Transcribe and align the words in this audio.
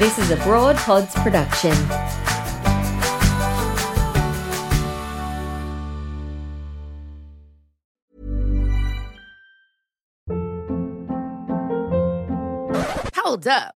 This 0.00 0.18
is 0.18 0.30
a 0.30 0.36
Broad 0.36 0.76
Pods 0.76 1.14
production. 1.16 1.74
Hold 13.14 13.46
up. 13.46 13.79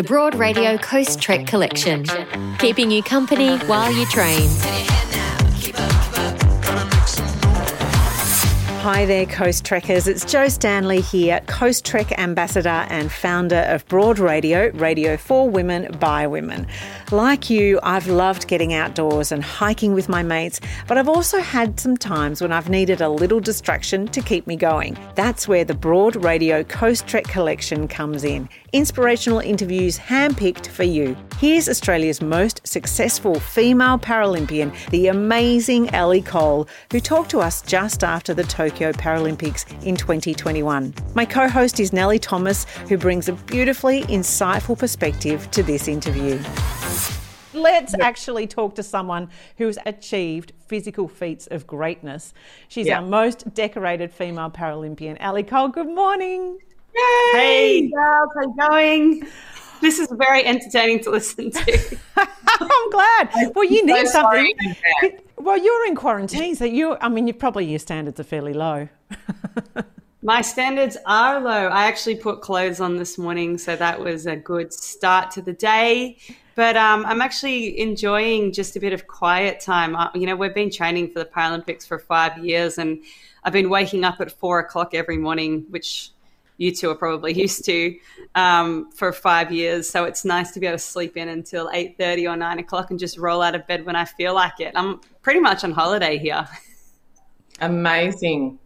The 0.00 0.06
Broad 0.06 0.34
Radio 0.34 0.78
Coast 0.78 1.20
Trek 1.20 1.46
Collection, 1.46 2.06
keeping 2.58 2.90
you 2.90 3.02
company 3.02 3.58
while 3.66 3.92
you 3.92 4.06
train. 4.06 4.48
Hi 8.80 9.04
there, 9.04 9.26
Coastrekkers. 9.26 10.06
It's 10.06 10.24
Jo 10.24 10.48
Stanley 10.48 11.02
here, 11.02 11.40
Coastrek 11.40 12.16
ambassador 12.18 12.86
and 12.88 13.12
founder 13.12 13.58
of 13.68 13.86
Broad 13.88 14.18
Radio, 14.18 14.70
radio 14.70 15.18
for 15.18 15.50
women 15.50 15.94
by 16.00 16.26
women. 16.26 16.66
Like 17.12 17.50
you, 17.50 17.78
I've 17.82 18.06
loved 18.06 18.48
getting 18.48 18.72
outdoors 18.72 19.32
and 19.32 19.44
hiking 19.44 19.92
with 19.92 20.08
my 20.08 20.22
mates, 20.22 20.62
but 20.86 20.96
I've 20.96 21.10
also 21.10 21.40
had 21.40 21.78
some 21.78 21.94
times 21.98 22.40
when 22.40 22.52
I've 22.52 22.70
needed 22.70 23.02
a 23.02 23.10
little 23.10 23.38
distraction 23.38 24.08
to 24.08 24.22
keep 24.22 24.46
me 24.46 24.56
going. 24.56 24.96
That's 25.14 25.46
where 25.46 25.64
the 25.64 25.74
Broad 25.74 26.16
Radio 26.16 26.62
Coastrek 26.62 27.24
collection 27.24 27.86
comes 27.86 28.24
in. 28.24 28.48
Inspirational 28.72 29.40
interviews 29.40 29.98
handpicked 29.98 30.68
for 30.68 30.84
you. 30.84 31.16
Here's 31.38 31.68
Australia's 31.68 32.22
most 32.22 32.66
successful 32.66 33.40
female 33.40 33.98
Paralympian, 33.98 34.72
the 34.90 35.08
amazing 35.08 35.90
Ellie 35.90 36.22
Cole, 36.22 36.66
who 36.92 37.00
talked 37.00 37.30
to 37.32 37.40
us 37.40 37.60
just 37.62 38.04
after 38.04 38.32
the 38.32 38.44
Tokyo 38.70 38.92
Paralympics 38.92 39.64
in 39.84 39.96
2021. 39.96 40.94
My 41.16 41.24
co 41.24 41.48
host 41.48 41.80
is 41.80 41.92
Nelly 41.92 42.20
Thomas, 42.20 42.66
who 42.88 42.96
brings 42.96 43.28
a 43.28 43.32
beautifully 43.32 44.02
insightful 44.02 44.78
perspective 44.78 45.50
to 45.50 45.64
this 45.64 45.88
interview. 45.88 46.40
Let's 47.52 47.94
actually 48.00 48.46
talk 48.46 48.76
to 48.76 48.84
someone 48.84 49.28
who's 49.56 49.76
achieved 49.86 50.52
physical 50.68 51.08
feats 51.08 51.48
of 51.48 51.66
greatness. 51.66 52.32
She's 52.68 52.86
Yeah. 52.86 53.00
our 53.00 53.04
most 53.04 53.52
decorated 53.54 54.12
female 54.12 54.50
Paralympian. 54.50 55.16
Ellie 55.18 55.42
Cole, 55.42 55.66
good 55.66 55.88
morning. 55.88 56.56
Yay! 56.94 57.32
Hey, 57.32 57.90
girls, 57.92 58.30
how 58.36 58.42
you 58.42 58.54
going? 58.68 59.28
This 59.80 59.98
is 59.98 60.08
very 60.12 60.44
entertaining 60.44 61.00
to 61.00 61.10
listen 61.10 61.50
to. 61.50 61.98
I'm 62.16 62.90
glad. 62.90 63.52
Well, 63.56 63.64
you 63.64 63.80
so 63.80 63.84
need 63.86 64.06
something. 64.06 64.54
Well, 65.40 65.56
you're 65.56 65.86
in 65.86 65.94
quarantine, 65.94 66.54
so 66.54 66.66
you, 66.66 66.98
I 67.00 67.08
mean, 67.08 67.26
you 67.26 67.32
probably 67.32 67.64
your 67.64 67.78
standards 67.78 68.20
are 68.20 68.24
fairly 68.24 68.52
low. 68.52 68.90
My 70.22 70.42
standards 70.42 70.98
are 71.06 71.40
low. 71.40 71.68
I 71.68 71.86
actually 71.86 72.16
put 72.16 72.42
clothes 72.42 72.78
on 72.78 72.98
this 72.98 73.16
morning, 73.16 73.56
so 73.56 73.74
that 73.74 73.98
was 73.98 74.26
a 74.26 74.36
good 74.36 74.70
start 74.70 75.30
to 75.32 75.40
the 75.40 75.54
day. 75.54 76.18
But 76.56 76.76
um, 76.76 77.06
I'm 77.06 77.22
actually 77.22 77.80
enjoying 77.80 78.52
just 78.52 78.76
a 78.76 78.80
bit 78.80 78.92
of 78.92 79.06
quiet 79.06 79.60
time. 79.60 79.96
Uh, 79.96 80.10
you 80.14 80.26
know, 80.26 80.36
we've 80.36 80.54
been 80.54 80.70
training 80.70 81.10
for 81.10 81.20
the 81.20 81.24
Paralympics 81.24 81.86
for 81.86 81.98
five 81.98 82.44
years, 82.44 82.76
and 82.76 83.02
I've 83.42 83.54
been 83.54 83.70
waking 83.70 84.04
up 84.04 84.20
at 84.20 84.30
four 84.30 84.58
o'clock 84.58 84.92
every 84.92 85.16
morning, 85.16 85.64
which 85.70 86.10
you 86.60 86.72
two 86.74 86.90
are 86.90 86.94
probably 86.94 87.32
used 87.46 87.64
to 87.64 87.96
um, 88.34 88.92
for 88.92 89.12
five 89.12 89.50
years. 89.50 89.88
So 89.88 90.04
it's 90.04 90.24
nice 90.24 90.52
to 90.52 90.60
be 90.60 90.66
able 90.66 90.76
to 90.78 90.82
sleep 90.84 91.16
in 91.16 91.28
until 91.28 91.70
eight 91.72 91.96
thirty 91.98 92.28
or 92.28 92.36
nine 92.36 92.58
o'clock 92.60 92.90
and 92.90 92.98
just 92.98 93.18
roll 93.18 93.42
out 93.42 93.54
of 93.54 93.66
bed 93.66 93.84
when 93.84 93.96
I 93.96 94.04
feel 94.04 94.34
like 94.34 94.60
it. 94.60 94.72
I'm 94.76 95.00
pretty 95.22 95.40
much 95.40 95.64
on 95.64 95.72
holiday 95.72 96.18
here. 96.18 96.46
Amazing. 97.60 98.58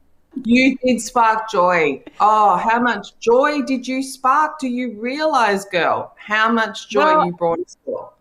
You 0.44 0.76
did 0.84 1.00
spark 1.00 1.48
joy. 1.48 2.02
Oh, 2.18 2.56
how 2.56 2.80
much 2.80 3.16
joy 3.20 3.62
did 3.62 3.86
you 3.86 4.02
spark? 4.02 4.58
Do 4.58 4.66
you 4.66 5.00
realize, 5.00 5.64
girl, 5.64 6.12
how 6.16 6.50
much 6.50 6.88
joy 6.88 7.04
Well- 7.04 7.26
you 7.26 7.32
brought 7.32 7.60
us 7.60 7.76
all? 7.86 8.14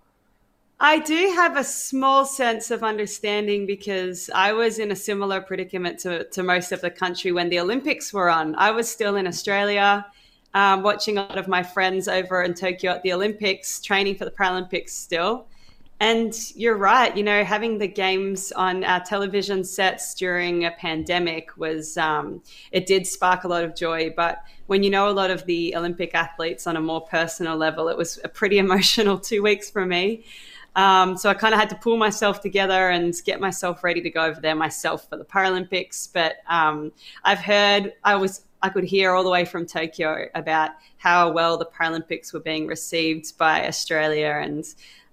I 0.83 0.99
do 0.99 1.31
have 1.33 1.55
a 1.55 1.63
small 1.63 2.25
sense 2.25 2.69
of 2.69 2.83
understanding 2.83 3.65
because 3.65 4.29
I 4.35 4.51
was 4.51 4.79
in 4.79 4.91
a 4.91 4.97
similar 4.97 5.39
predicament 5.39 5.97
to, 5.99 6.25
to 6.25 6.43
most 6.43 6.73
of 6.73 6.81
the 6.81 6.89
country 6.89 7.31
when 7.31 7.47
the 7.47 7.61
Olympics 7.61 8.11
were 8.11 8.29
on. 8.29 8.53
I 8.55 8.71
was 8.71 8.91
still 8.91 9.15
in 9.15 9.25
Australia, 9.25 10.05
um, 10.53 10.83
watching 10.83 11.17
a 11.17 11.21
lot 11.21 11.37
of 11.37 11.47
my 11.47 11.63
friends 11.63 12.09
over 12.09 12.43
in 12.43 12.53
Tokyo 12.53 12.91
at 12.91 13.01
the 13.01 13.13
Olympics, 13.13 13.79
training 13.79 14.15
for 14.15 14.25
the 14.25 14.31
Paralympics 14.31 14.89
still. 14.89 15.47
And 16.01 16.35
you're 16.53 16.75
right, 16.75 17.15
you 17.15 17.23
know, 17.23 17.45
having 17.45 17.77
the 17.77 17.87
games 17.87 18.51
on 18.51 18.83
our 18.83 18.99
television 18.99 19.63
sets 19.63 20.13
during 20.13 20.65
a 20.65 20.71
pandemic 20.71 21.55
was, 21.55 21.97
um, 21.97 22.41
it 22.73 22.87
did 22.87 23.07
spark 23.07 23.45
a 23.45 23.47
lot 23.47 23.63
of 23.63 23.73
joy. 23.73 24.13
But 24.13 24.43
when 24.67 24.83
you 24.83 24.89
know 24.89 25.07
a 25.07 25.11
lot 25.11 25.31
of 25.31 25.45
the 25.45 25.77
Olympic 25.77 26.13
athletes 26.13 26.67
on 26.67 26.75
a 26.75 26.81
more 26.81 26.99
personal 26.99 27.55
level, 27.55 27.87
it 27.87 27.95
was 27.95 28.19
a 28.25 28.27
pretty 28.27 28.57
emotional 28.65 29.17
two 29.17 29.41
weeks 29.41 29.69
for 29.69 29.85
me. 29.85 30.25
Um, 30.75 31.17
so 31.17 31.29
I 31.29 31.33
kind 31.33 31.53
of 31.53 31.59
had 31.59 31.69
to 31.69 31.75
pull 31.75 31.97
myself 31.97 32.41
together 32.41 32.89
and 32.89 33.13
get 33.25 33.39
myself 33.39 33.83
ready 33.83 34.01
to 34.01 34.09
go 34.09 34.25
over 34.25 34.41
there 34.41 34.55
myself 34.55 35.07
for 35.07 35.17
the 35.17 35.25
Paralympics. 35.25 36.11
But 36.11 36.37
um, 36.47 36.91
I've 37.23 37.39
heard, 37.39 37.93
I 38.03 38.15
was, 38.15 38.45
I 38.61 38.69
could 38.69 38.83
hear 38.83 39.13
all 39.13 39.23
the 39.23 39.29
way 39.29 39.45
from 39.45 39.65
Tokyo 39.65 40.27
about 40.33 40.71
how 40.97 41.31
well 41.31 41.57
the 41.57 41.65
Paralympics 41.65 42.33
were 42.33 42.39
being 42.39 42.65
received 42.65 43.37
by 43.37 43.67
Australia, 43.67 44.39
and 44.41 44.65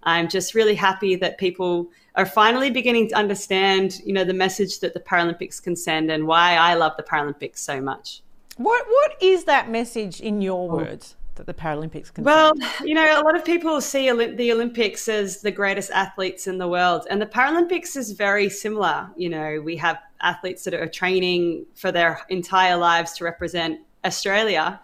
I'm 0.05 0.29
just 0.29 0.55
really 0.55 0.75
happy 0.75 1.17
that 1.17 1.37
people 1.37 1.91
are 2.15 2.27
finally 2.27 2.71
beginning 2.71 3.09
to 3.09 3.17
understand, 3.17 4.01
you 4.05 4.13
know, 4.13 4.25
the 4.25 4.35
message 4.35 4.81
that 4.81 4.95
the 4.95 5.01
Paralympics 5.01 5.63
can 5.63 5.77
send 5.77 6.11
and 6.11 6.27
why 6.27 6.55
I 6.55 6.75
love 6.75 6.97
the 6.97 7.03
Paralympics 7.03 7.59
so 7.59 7.81
much. 7.81 8.23
What 8.57 8.87
What 8.89 9.23
is 9.23 9.45
that 9.45 9.71
message 9.71 10.21
in 10.21 10.41
your 10.41 10.69
words 10.69 11.17
that 11.37 11.47
the 11.47 11.55
Paralympics 11.55 12.13
can? 12.13 12.25
Well, 12.25 12.53
you 12.85 12.95
know, 12.95 13.21
a 13.21 13.23
lot 13.23 13.37
of 13.37 13.45
people 13.45 13.81
see 13.81 14.07
Olymp- 14.07 14.37
the 14.37 14.53
Olympics 14.53 15.09
as 15.09 15.43
the 15.43 15.51
greatest 15.51 15.91
athletes 15.91 16.47
in 16.47 16.59
the 16.59 16.69
world, 16.69 17.07
and 17.11 17.21
the 17.21 17.27
Paralympics 17.27 17.97
is 17.97 18.13
very 18.13 18.49
similar. 18.49 19.11
You 19.17 19.29
know, 19.29 19.61
we 19.61 19.77
have 19.77 19.99
athletes 20.21 20.65
that 20.65 20.75
are 20.75 20.87
training 20.87 21.67
for 21.75 21.91
their 21.93 22.21
entire 22.29 22.77
lives 22.77 23.13
to 23.15 23.25
represent 23.25 23.81
Australia. 24.05 24.81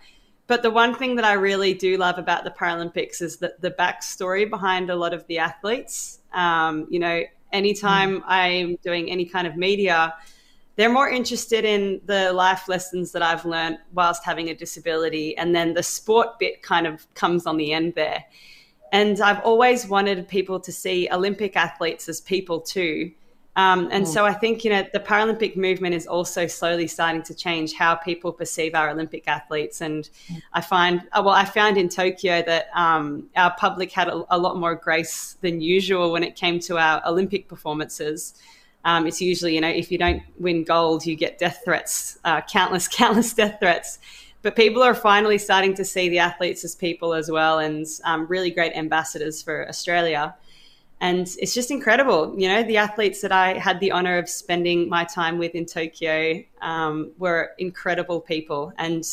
But 0.47 0.63
the 0.63 0.71
one 0.71 0.95
thing 0.95 1.17
that 1.17 1.25
I 1.25 1.33
really 1.33 1.75
do 1.75 1.97
love 1.97 2.19
about 2.19 2.45
the 2.45 2.51
Paralympics 2.51 3.21
is 3.21 3.39
that 3.39 3.61
the 3.61 3.73
backstory 3.73 4.49
behind 4.49 4.91
a 4.91 4.95
lot 4.95 5.13
of 5.13 5.27
the 5.27 5.39
athletes. 5.39 6.21
Um, 6.33 6.87
you 6.89 7.01
know, 7.01 7.25
anytime 7.53 8.23
I'm 8.27 8.77
doing 8.77 9.11
any 9.11 9.25
kind 9.25 9.47
of 9.47 9.57
media, 9.57 10.15
they're 10.77 10.93
more 10.93 11.09
interested 11.09 11.65
in 11.65 12.01
the 12.05 12.33
life 12.33 12.69
lessons 12.69 13.13
that 13.13 13.23
I've 13.23 13.45
learned 13.45 13.79
whilst 13.93 14.25
having 14.25 14.51
a 14.51 14.55
disability. 14.55 15.37
And 15.37 15.55
then 15.55 15.75
the 15.75 15.83
sport 15.83 16.39
bit 16.39 16.63
kind 16.63 16.87
of 16.87 17.13
comes 17.15 17.47
on 17.47 17.57
the 17.57 17.73
end 17.73 17.95
there. 17.95 18.25
And 18.93 19.21
I've 19.21 19.41
always 19.41 19.89
wanted 19.89 20.29
people 20.29 20.61
to 20.61 20.71
see 20.71 21.09
Olympic 21.11 21.57
athletes 21.57 22.09
as 22.09 22.21
people 22.21 22.61
too. 22.61 23.13
Um, 23.57 23.89
and 23.91 24.07
so 24.07 24.27
I 24.27 24.35
think, 24.35 24.65
you 24.65 24.71
know, 24.71 24.85
the 24.93 25.01
Paralympic 25.01 25.57
movement 25.57 25.95
is 25.95 26.07
also 26.07 26.47
slowly 26.47 26.87
starting 26.87 27.23
to 27.23 27.35
change 27.35 27.73
how 27.73 27.95
people 27.95 28.31
perceive 28.31 28.75
our 28.75 28.91
Olympic 28.91 29.27
athletes. 29.27 29.81
And 29.81 30.09
I 30.53 30.61
find, 30.61 31.01
uh, 31.13 31.23
well, 31.25 31.35
I 31.35 31.47
found 31.47 31.79
in 31.79 31.89
Tokyo 31.89 32.43
that 32.43 32.69
um, 32.75 33.31
our 33.35 33.55
public 33.57 33.93
had 33.93 34.09
a, 34.09 34.25
a 34.29 34.37
lot 34.37 34.59
more 34.59 34.75
grace 34.75 35.39
than 35.41 35.63
usual 35.63 36.13
when 36.13 36.23
it 36.23 36.37
came 36.37 36.61
to 36.61 36.77
our 36.77 37.03
Olympic 37.07 37.49
performances. 37.49 38.35
Um, 38.87 39.09
it's 39.09 39.21
usually, 39.21 39.55
you 39.57 39.61
know, 39.61 39.69
if 39.69 39.91
you 39.91 39.99
don't 39.99 40.23
win 40.39 40.63
gold, 40.63 41.05
you 41.05 41.17
get 41.17 41.39
death 41.39 41.61
threats, 41.65 42.19
uh, 42.25 42.41
countless, 42.43 42.87
countless 43.03 43.35
death 43.35 43.59
threats. 43.59 43.99
But 44.43 44.55
people 44.55 44.81
are 44.81 44.95
finally 44.95 45.39
starting 45.39 45.75
to 45.75 45.85
see 45.85 46.09
the 46.09 46.21
athletes 46.21 46.65
as 46.65 46.77
people 46.77 47.13
as 47.13 47.29
well, 47.29 47.59
and 47.59 47.85
um, 48.05 48.29
really 48.29 48.51
great 48.51 48.73
ambassadors 48.75 49.43
for 49.43 49.69
Australia. 49.69 50.37
And 51.01 51.27
it's 51.41 51.53
just 51.53 51.73
incredible. 51.73 52.33
You 52.39 52.49
know, 52.49 52.63
the 52.63 52.77
athletes 52.77 53.21
that 53.23 53.33
I 53.33 53.55
had 53.59 53.81
the 53.81 53.91
honor 53.91 54.19
of 54.19 54.29
spending 54.29 54.89
my 54.89 55.03
time 55.05 55.37
with 55.37 55.57
in 55.57 55.67
Tokyo 55.67 56.43
um, 56.63 57.11
were 57.19 57.51
incredible 57.59 58.21
people 58.21 58.73
and 58.79 59.05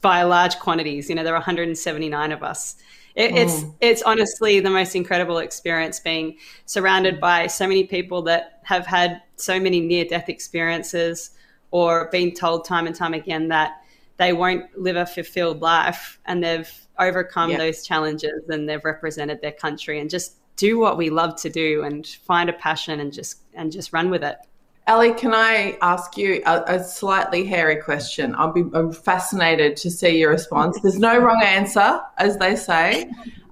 by 0.00 0.22
large 0.22 0.60
quantities. 0.60 1.08
You 1.08 1.16
know, 1.16 1.24
there 1.24 1.32
were 1.32 1.40
179 1.40 2.32
of 2.32 2.42
us. 2.44 2.76
It, 3.20 3.34
It's 3.34 3.64
it's 3.80 4.02
honestly 4.02 4.60
the 4.60 4.70
most 4.70 4.96
incredible 4.96 5.38
experience 5.38 6.00
being 6.00 6.38
surrounded 6.64 7.20
by 7.20 7.48
so 7.48 7.66
many 7.66 7.84
people 7.84 8.22
that 8.22 8.60
have 8.64 8.86
had 8.86 9.20
so 9.36 9.60
many 9.60 9.80
near 9.80 10.04
death 10.06 10.28
experiences 10.28 11.30
or 11.70 12.08
been 12.10 12.32
told 12.32 12.64
time 12.64 12.86
and 12.86 12.96
time 12.96 13.14
again 13.14 13.48
that 13.48 13.82
they 14.16 14.32
won't 14.32 14.64
live 14.78 14.96
a 14.96 15.06
fulfilled 15.06 15.60
life 15.60 16.18
and 16.26 16.42
they've 16.42 16.72
overcome 16.98 17.50
Yeah. 17.50 17.58
those 17.58 17.86
challenges 17.86 18.48
and 18.48 18.68
they've 18.68 18.84
represented 18.84 19.40
their 19.40 19.52
country 19.52 20.00
and 20.00 20.08
just 20.10 20.36
do 20.56 20.78
what 20.78 20.96
we 20.98 21.08
love 21.10 21.40
to 21.40 21.48
do 21.48 21.84
and 21.84 22.06
find 22.06 22.50
a 22.50 22.52
passion 22.52 23.00
and 23.00 23.12
just 23.12 23.38
and 23.54 23.70
just 23.72 23.92
run 23.92 24.10
with 24.10 24.22
it. 24.24 24.36
Ellie, 24.86 25.14
can 25.14 25.32
I 25.34 25.78
ask 25.82 26.16
you 26.16 26.42
a, 26.46 26.62
a 26.66 26.84
slightly 26.84 27.44
hairy 27.44 27.76
question? 27.76 28.34
I'll 28.36 28.52
be 28.52 28.64
I'm 28.74 28.92
fascinated 28.92 29.76
to 29.78 29.90
see 29.90 30.18
your 30.18 30.30
response. 30.30 30.80
There's 30.80 30.98
no 30.98 31.18
wrong 31.18 31.42
answer, 31.44 32.00
as 32.18 32.38
they 32.38 32.56
say. 32.56 33.10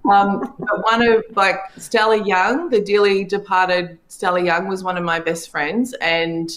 Um, 0.09 0.55
but 0.59 0.85
one 0.85 1.03
of 1.03 1.23
like 1.37 1.61
Stella 1.77 2.25
Young, 2.25 2.71
the 2.71 2.81
dearly 2.81 3.25
departed 3.25 3.99
Stella 4.09 4.43
Young, 4.43 4.67
was 4.67 4.83
one 4.83 4.97
of 4.97 5.05
my 5.05 5.21
best 5.21 5.51
friends, 5.51 5.93
and 6.01 6.51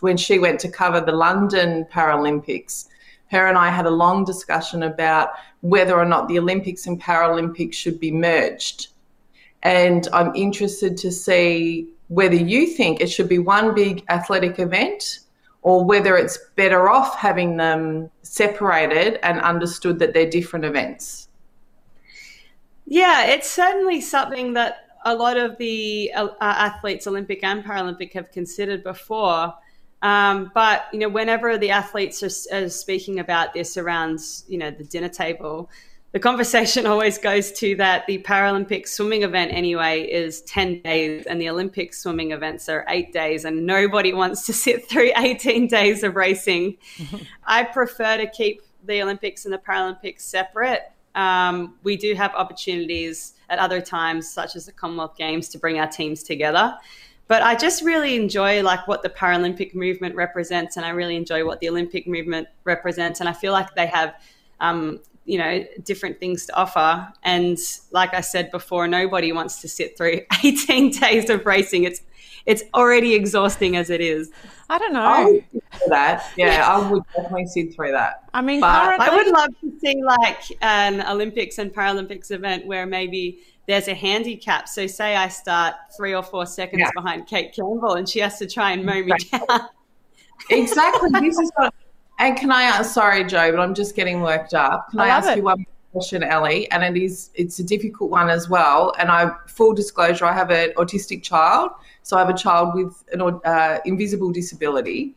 when 0.00 0.16
she 0.16 0.38
went 0.38 0.60
to 0.60 0.68
cover 0.68 1.00
the 1.00 1.12
London 1.12 1.86
Paralympics, 1.90 2.88
her 3.30 3.46
and 3.46 3.56
I 3.56 3.70
had 3.70 3.86
a 3.86 3.90
long 3.90 4.24
discussion 4.24 4.82
about 4.82 5.30
whether 5.60 5.96
or 5.96 6.04
not 6.04 6.28
the 6.28 6.38
Olympics 6.38 6.86
and 6.86 7.00
Paralympics 7.00 7.74
should 7.74 8.00
be 8.00 8.10
merged. 8.10 8.88
And 9.62 10.06
I'm 10.12 10.34
interested 10.34 10.96
to 10.98 11.10
see 11.10 11.88
whether 12.08 12.34
you 12.34 12.66
think 12.66 13.00
it 13.00 13.10
should 13.10 13.28
be 13.28 13.38
one 13.38 13.74
big 13.74 14.04
athletic 14.08 14.58
event 14.58 15.20
or 15.62 15.84
whether 15.84 16.16
it's 16.16 16.38
better 16.56 16.88
off 16.88 17.16
having 17.16 17.56
them 17.56 18.10
separated 18.22 19.18
and 19.24 19.40
understood 19.40 19.98
that 19.98 20.14
they're 20.14 20.30
different 20.30 20.64
events. 20.64 21.28
Yeah, 22.86 23.26
it's 23.26 23.50
certainly 23.50 24.00
something 24.00 24.54
that 24.54 24.86
a 25.04 25.14
lot 25.14 25.36
of 25.36 25.58
the 25.58 26.10
uh, 26.14 26.28
athletes, 26.40 27.06
Olympic 27.06 27.44
and 27.44 27.62
Paralympic, 27.62 28.12
have 28.14 28.30
considered 28.32 28.82
before. 28.82 29.54
Um, 30.00 30.50
but 30.54 30.86
you 30.92 31.00
know, 31.00 31.08
whenever 31.08 31.58
the 31.58 31.70
athletes 31.70 32.22
are, 32.22 32.56
are, 32.56 32.68
speaking 32.68 33.18
about 33.18 33.52
this 33.52 33.76
around, 33.76 34.20
you 34.46 34.56
know, 34.56 34.70
the 34.70 34.84
dinner 34.84 35.08
table, 35.08 35.70
the 36.12 36.18
conversation 36.18 36.86
always 36.92 37.18
goes 37.18 37.52
to 37.52 37.76
that 37.76 38.06
the 38.06 38.18
Paralympic 38.18 38.88
swimming 38.88 39.22
event 39.22 39.52
anyway 39.52 40.02
is 40.02 40.42
ten 40.42 40.80
days, 40.82 41.26
and 41.26 41.40
the 41.40 41.48
Olympic 41.48 41.94
swimming 41.94 42.32
events 42.32 42.68
are 42.68 42.84
eight 42.88 43.12
days, 43.12 43.44
and 43.44 43.66
nobody 43.66 44.12
wants 44.12 44.46
to 44.46 44.52
sit 44.52 44.88
through 44.88 45.10
eighteen 45.16 45.66
days 45.66 46.02
of 46.02 46.16
racing. 46.16 46.76
I 47.44 47.64
prefer 47.64 48.16
to 48.16 48.26
keep 48.26 48.62
the 48.84 49.02
Olympics 49.02 49.44
and 49.44 49.52
the 49.52 49.58
Paralympics 49.58 50.20
separate. 50.20 50.90
Um, 51.14 51.76
we 51.82 51.96
do 51.96 52.14
have 52.14 52.34
opportunities 52.34 53.34
at 53.48 53.58
other 53.58 53.80
times, 53.80 54.30
such 54.30 54.54
as 54.56 54.66
the 54.66 54.72
Commonwealth 54.72 55.16
Games, 55.16 55.48
to 55.48 55.58
bring 55.58 55.78
our 55.78 55.88
teams 55.88 56.22
together. 56.22 56.76
But 57.28 57.42
I 57.42 57.54
just 57.54 57.84
really 57.84 58.16
enjoy 58.16 58.62
like 58.62 58.88
what 58.88 59.02
the 59.02 59.10
Paralympic 59.10 59.74
movement 59.74 60.14
represents, 60.14 60.76
and 60.76 60.86
I 60.86 60.90
really 60.90 61.14
enjoy 61.14 61.44
what 61.44 61.60
the 61.60 61.68
Olympic 61.68 62.06
movement 62.06 62.48
represents, 62.64 63.20
and 63.20 63.28
I 63.28 63.34
feel 63.34 63.52
like 63.52 63.74
they 63.74 63.86
have, 63.86 64.14
um, 64.60 65.00
you 65.28 65.38
know, 65.38 65.64
different 65.84 66.18
things 66.18 66.46
to 66.46 66.56
offer. 66.56 67.06
And 67.22 67.58
like 67.92 68.14
I 68.14 68.22
said 68.22 68.50
before, 68.50 68.88
nobody 68.88 69.30
wants 69.32 69.60
to 69.60 69.68
sit 69.68 69.96
through 69.96 70.20
18 70.44 70.90
days 70.92 71.28
of 71.30 71.44
racing. 71.46 71.84
It's 71.84 72.00
it's 72.46 72.62
already 72.72 73.14
exhausting 73.14 73.76
as 73.76 73.90
it 73.90 74.00
is. 74.00 74.30
I 74.70 74.78
don't 74.78 74.94
know. 74.94 75.02
I 75.02 75.24
would 75.26 75.44
that. 75.88 76.32
Yeah, 76.36 76.66
I 76.66 76.90
would 76.90 77.02
definitely 77.14 77.44
sit 77.46 77.74
through 77.74 77.92
that. 77.92 78.24
I 78.32 78.40
mean, 78.40 78.62
currently, 78.62 79.06
I 79.06 79.14
would 79.14 79.26
love 79.26 79.50
to 79.60 79.78
see 79.80 80.02
like 80.02 80.42
an 80.62 81.02
Olympics 81.06 81.58
and 81.58 81.74
Paralympics 81.74 82.30
event 82.30 82.66
where 82.66 82.86
maybe 82.86 83.40
there's 83.66 83.86
a 83.88 83.94
handicap. 83.94 84.66
So 84.66 84.86
say 84.86 85.14
I 85.14 85.28
start 85.28 85.74
three 85.94 86.14
or 86.14 86.22
four 86.22 86.46
seconds 86.46 86.80
Yeah. 86.80 86.90
behind 86.94 87.26
Kate 87.26 87.52
Campbell 87.54 87.94
and 87.94 88.08
she 88.08 88.20
has 88.20 88.38
to 88.38 88.46
try 88.46 88.72
and 88.72 88.82
mow 88.84 89.02
me 89.02 89.12
down. 89.30 89.46
Exactly. 90.50 91.10
this 91.20 91.38
is 91.38 91.50
what. 91.56 91.74
And 92.18 92.36
can 92.36 92.50
I 92.50 92.62
ask? 92.64 92.92
Sorry, 92.92 93.24
Jo, 93.24 93.50
but 93.52 93.60
I'm 93.60 93.74
just 93.74 93.94
getting 93.94 94.20
worked 94.20 94.54
up. 94.54 94.90
Can 94.90 95.00
I 95.00 95.06
I, 95.06 95.08
ask 95.08 95.30
it. 95.30 95.36
you 95.38 95.44
one 95.44 95.64
question, 95.92 96.22
Ellie? 96.22 96.70
And 96.70 96.82
it 96.82 97.00
is 97.00 97.30
it's 97.34 97.58
a 97.60 97.64
difficult 97.64 98.10
one 98.10 98.28
as 98.28 98.48
well. 98.48 98.92
And 98.98 99.10
I 99.10 99.30
full 99.46 99.72
disclosure, 99.72 100.24
I 100.24 100.32
have 100.32 100.50
an 100.50 100.72
autistic 100.76 101.22
child, 101.22 101.70
so 102.02 102.16
I 102.16 102.20
have 102.20 102.28
a 102.28 102.36
child 102.36 102.74
with 102.74 103.04
an 103.12 103.20
uh, 103.22 103.78
invisible 103.84 104.32
disability. 104.32 105.14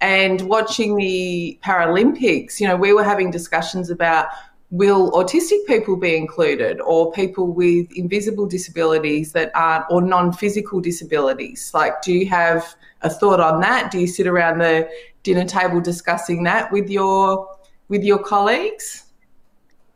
And 0.00 0.42
watching 0.42 0.96
the 0.96 1.58
Paralympics, 1.64 2.60
you 2.60 2.68
know, 2.68 2.76
we 2.76 2.92
were 2.92 3.04
having 3.04 3.30
discussions 3.30 3.90
about 3.90 4.28
will 4.70 5.10
autistic 5.12 5.64
people 5.66 5.96
be 5.96 6.14
included 6.14 6.78
or 6.82 7.10
people 7.12 7.52
with 7.52 7.86
invisible 7.96 8.46
disabilities 8.46 9.32
that 9.32 9.50
aren't 9.54 9.86
or 9.90 10.02
non-physical 10.02 10.78
disabilities 10.80 11.70
like 11.72 12.02
do 12.02 12.12
you 12.12 12.28
have 12.28 12.76
a 13.02 13.08
thought 13.08 13.40
on 13.40 13.60
that 13.60 13.90
do 13.90 13.98
you 13.98 14.06
sit 14.06 14.26
around 14.26 14.58
the 14.58 14.86
dinner 15.22 15.44
table 15.44 15.80
discussing 15.80 16.42
that 16.42 16.70
with 16.70 16.90
your 16.90 17.48
with 17.88 18.02
your 18.04 18.18
colleagues 18.18 19.04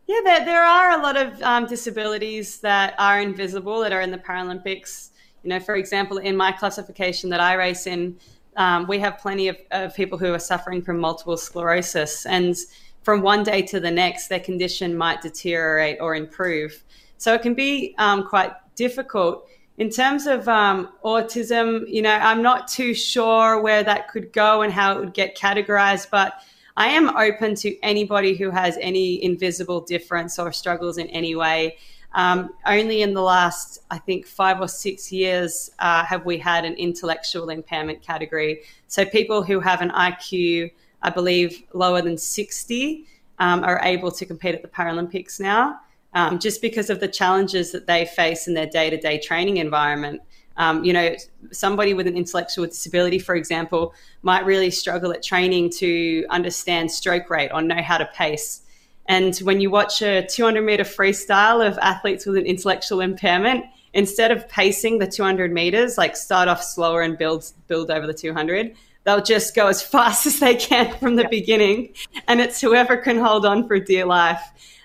Yeah, 0.07 0.21
there, 0.25 0.45
there 0.45 0.65
are 0.65 0.99
a 0.99 1.03
lot 1.03 1.17
of 1.17 1.41
um, 1.43 1.67
disabilities 1.67 2.61
that 2.61 2.95
are 2.99 3.21
invisible 3.21 3.81
that 3.81 3.93
are 3.93 4.01
in 4.01 4.11
the 4.11 4.19
Paralympics. 4.19 5.11
You 5.43 5.51
know, 5.51 5.61
for 5.61 5.77
example, 5.77 6.19
in 6.19 6.37
my 6.37 6.53
classification 6.53 7.31
that 7.31 7.41
I 7.41 7.55
race 7.55 7.87
in, 7.87 8.19
um, 8.57 8.87
we 8.87 8.99
have 8.99 9.19
plenty 9.19 9.49
of, 9.49 9.57
of 9.71 9.95
people 9.95 10.19
who 10.19 10.33
are 10.35 10.39
suffering 10.39 10.83
from 10.83 10.99
multiple 10.99 11.37
sclerosis. 11.37 12.27
And 12.27 12.57
from 13.03 13.23
one 13.23 13.43
day 13.43 13.63
to 13.63 13.81
the 13.81 13.91
next, 13.91 14.29
their 14.29 14.41
condition 14.41 14.97
might 14.97 15.21
deteriorate 15.21 15.99
or 16.01 16.15
improve. 16.15 16.85
So 17.19 17.35
it 17.35 17.43
can 17.43 17.55
be 17.55 17.95
um, 17.99 18.27
quite 18.27 18.53
difficult. 18.75 19.49
In 19.79 19.91
terms 19.91 20.27
of 20.27 20.49
um, 20.49 20.91
autism, 21.05 21.89
you 21.89 22.03
know, 22.03 22.13
I'm 22.13 22.43
not 22.43 22.69
too 22.69 22.95
sure 22.95 23.61
where 23.61 23.83
that 23.83 24.09
could 24.09 24.33
go 24.33 24.63
and 24.63 24.73
how 24.73 24.93
it 24.93 25.01
would 25.01 25.15
get 25.15 25.37
categorized, 25.37 26.09
but 26.11 26.35
I 26.77 26.89
am 26.89 27.17
open 27.17 27.55
to 27.57 27.79
anybody 27.81 28.35
who 28.35 28.51
has 28.51 28.79
any 28.81 29.23
invisible 29.23 29.81
difference 29.81 30.39
or 30.39 30.53
struggles 30.53 30.99
in 30.99 31.07
any 31.09 31.35
way. 31.35 31.77
Um, 32.15 32.51
only 32.67 33.03
in 33.03 33.15
the 33.15 33.23
last, 33.23 33.81
I 33.91 33.99
think, 33.99 34.27
five 34.27 34.61
or 34.61 34.69
six 34.69 35.11
years 35.11 35.71
uh, 35.79 36.05
have 36.05 36.27
we 36.27 36.39
had 36.39 36.65
an 36.65 36.75
intellectual 36.75 37.49
impairment 37.49 38.03
category. 38.03 38.63
So 38.89 39.05
people 39.05 39.43
who 39.43 39.61
have 39.61 39.81
an 39.81 39.91
IQ, 39.91 40.71
I 41.03 41.11
believe, 41.11 41.63
lower 41.73 42.03
than 42.03 42.17
60 42.17 43.07
um, 43.39 43.65
are 43.65 43.81
able 43.83 44.11
to 44.13 44.27
compete 44.27 44.55
at 44.55 44.63
the 44.63 44.69
Paralympics 44.69 45.41
now, 45.41 45.81
um, 46.15 46.39
just 46.39 46.63
because 46.63 46.91
of 46.91 47.01
the 47.01 47.09
challenges 47.09 47.73
that 47.73 47.87
they 47.87 48.07
face 48.07 48.47
in 48.47 48.55
their 48.55 48.67
day 48.67 48.91
to 48.91 48.97
day 48.97 49.19
training 49.19 49.57
environment. 49.57 50.23
Um, 50.57 50.85
you 50.85 50.93
know, 50.93 51.15
somebody 51.51 51.95
with 51.95 52.07
an 52.07 52.17
intellectual 52.17 52.67
disability, 52.67 53.19
for 53.19 53.35
example, 53.35 53.95
might 54.23 54.45
really 54.45 54.71
struggle 54.71 55.13
at 55.13 55.23
training 55.23 55.71
to 55.79 56.27
understand 56.29 56.91
stroke 56.91 57.31
rate 57.31 57.51
or 57.53 57.63
know 57.63 57.83
how 57.83 57.99
to 57.99 58.07
pace. 58.15 58.63
And 59.07 59.37
when 59.39 59.61
you 59.61 59.71
watch 59.71 60.03
a 60.03 60.27
200 60.27 60.63
meter 60.63 60.85
freestyle 60.85 61.67
of 61.67 61.79
athletes 61.79 62.27
with 62.27 62.37
an 62.37 62.47
intellectual 62.47 63.01
impairment, 63.01 63.65
instead 63.95 64.31
of 64.31 64.49
pacing 64.49 64.99
the 64.99 65.07
200 65.07 65.53
meters, 65.53 65.99
like 65.99 66.17
start 66.17 66.49
off 66.49 66.63
slower 66.63 67.03
and 67.03 67.19
build 67.19 67.51
build 67.67 67.91
over 67.91 68.07
the 68.07 68.15
200, 68.15 68.75
they'll 69.05 69.23
just 69.23 69.55
go 69.55 69.69
as 69.69 69.83
fast 69.95 70.27
as 70.27 70.39
they 70.41 70.55
can 70.55 70.97
from 70.99 71.17
the 71.17 71.27
beginning, 71.31 71.95
and 72.29 72.41
it's 72.41 72.61
whoever 72.61 72.97
can 72.97 73.19
hold 73.19 73.47
on 73.47 73.67
for 73.67 73.79
dear 73.79 74.05
life. 74.05 74.43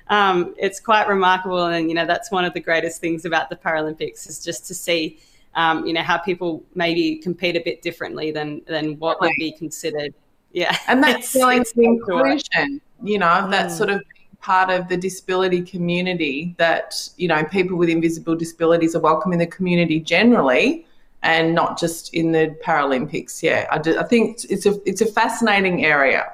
Um, 0.09 0.55
it's 0.57 0.79
quite 0.79 1.07
remarkable, 1.07 1.65
and 1.65 1.89
you 1.89 1.95
know 1.95 2.05
that's 2.05 2.31
one 2.31 2.45
of 2.45 2.53
the 2.53 2.61
greatest 2.61 3.01
things 3.01 3.25
about 3.25 3.49
the 3.49 3.55
Paralympics 3.55 4.27
is 4.29 4.43
just 4.43 4.65
to 4.67 4.73
see, 4.73 5.19
um, 5.55 5.85
you 5.85 5.93
know, 5.93 6.01
how 6.01 6.17
people 6.17 6.63
maybe 6.75 7.17
compete 7.17 7.55
a 7.55 7.61
bit 7.63 7.81
differently 7.81 8.31
than 8.31 8.61
than 8.67 8.97
what 8.99 9.19
would 9.21 9.33
be 9.37 9.51
considered. 9.51 10.13
Yeah, 10.53 10.77
and 10.87 11.03
that's 11.03 11.29
feeling 11.33 11.59
of 11.59 11.67
inclusion 11.75 12.81
you 13.03 13.19
know 13.19 13.49
that 13.49 13.67
Mm. 13.67 13.71
sort 13.77 13.89
of 13.89 14.01
part 14.41 14.69
of 14.69 14.87
the 14.87 14.97
disability 14.97 15.61
community 15.61 16.55
that 16.57 17.09
you 17.17 17.27
know 17.27 17.43
people 17.45 17.77
with 17.77 17.89
invisible 17.89 18.35
disabilities 18.35 18.95
are 18.95 18.99
welcome 18.99 19.33
in 19.33 19.39
the 19.39 19.47
community 19.47 19.99
generally 19.99 20.85
and 21.23 21.53
not 21.53 21.79
just 21.79 22.13
in 22.13 22.31
the 22.31 22.55
paralympics 22.63 23.41
yeah 23.41 23.67
i, 23.71 23.77
do, 23.77 23.97
I 23.97 24.03
think 24.03 24.39
it's 24.49 24.65
a 24.65 24.79
it's 24.87 25.01
a 25.01 25.05
fascinating 25.05 25.85
area 25.85 26.31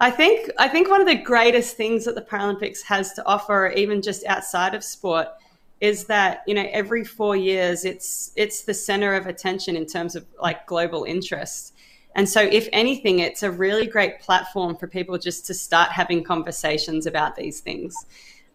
I 0.00 0.10
think 0.10 0.50
I 0.58 0.68
think 0.68 0.90
one 0.90 1.00
of 1.00 1.06
the 1.06 1.14
greatest 1.14 1.76
things 1.76 2.04
that 2.04 2.14
the 2.14 2.22
Paralympics 2.22 2.82
has 2.82 3.12
to 3.14 3.24
offer, 3.26 3.72
even 3.76 4.02
just 4.02 4.26
outside 4.26 4.74
of 4.74 4.82
sport, 4.82 5.28
is 5.80 6.04
that 6.06 6.42
you 6.46 6.54
know 6.54 6.66
every 6.72 7.04
four 7.04 7.36
years 7.36 7.84
it's 7.84 8.32
it's 8.36 8.62
the 8.62 8.74
center 8.74 9.14
of 9.14 9.26
attention 9.26 9.76
in 9.76 9.86
terms 9.86 10.16
of 10.16 10.26
like 10.42 10.66
global 10.66 11.04
interest. 11.04 11.74
And 12.16 12.28
so, 12.28 12.40
if 12.40 12.68
anything, 12.72 13.20
it's 13.20 13.42
a 13.42 13.50
really 13.50 13.86
great 13.86 14.20
platform 14.20 14.76
for 14.76 14.86
people 14.86 15.18
just 15.18 15.46
to 15.46 15.54
start 15.54 15.90
having 15.90 16.22
conversations 16.22 17.06
about 17.06 17.34
these 17.34 17.60
things. 17.60 18.06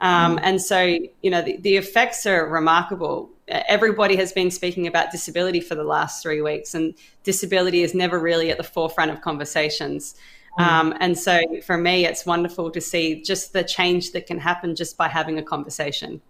Um, 0.02 0.40
and 0.44 0.62
so, 0.62 0.82
you 1.22 1.30
know, 1.30 1.42
the, 1.42 1.58
the 1.58 1.76
effects 1.76 2.26
are 2.26 2.48
remarkable. 2.48 3.30
Everybody 3.50 4.16
has 4.18 4.32
been 4.32 4.52
speaking 4.52 4.88
about 4.88 5.12
disability 5.12 5.60
for 5.60 5.76
the 5.76 5.84
last 5.84 6.22
three 6.22 6.42
weeks, 6.42 6.74
and 6.74 6.94
disability 7.24 7.84
is 7.84 7.94
never 7.94 8.20
really 8.20 8.52
at 8.52 8.58
the 8.58 8.64
forefront 8.64 9.12
of 9.12 9.22
conversations. 9.22 10.16
Um, 10.58 10.94
and 11.00 11.18
so, 11.18 11.40
for 11.64 11.78
me, 11.78 12.06
it's 12.06 12.26
wonderful 12.26 12.70
to 12.72 12.82
see 12.82 13.22
just 13.22 13.54
the 13.54 13.64
change 13.64 14.12
that 14.12 14.28
can 14.28 14.40
happen 14.40 14.76
just 14.76 14.98
by 14.98 15.08
having 15.08 15.38
a 15.40 15.44
conversation. 15.44 16.22